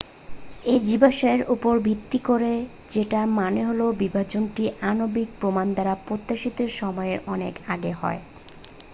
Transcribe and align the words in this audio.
"""এই 0.63 0.79
জীবাশ্মের 0.87 1.41
উপর 1.47 1.73
ভিত্তি 1.87 2.19
করে 2.21 2.53
সেটার 2.89 3.25
মানে 3.39 3.61
হলো 3.65 3.85
বিভাজনটি 4.01 4.63
আণবিক 4.83 5.29
প্রমাণ 5.39 5.67
দ্বারা 5.73 5.93
প্রত্যাশিত 6.07 6.57
সময়ের 6.79 7.19
অনেক 7.27 7.53
আগে 7.67 7.91
হয়। 7.93 8.21